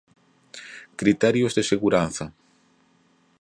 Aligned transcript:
Criterios 1.01 1.51
de 1.57 1.63
seguranza. 1.71 2.25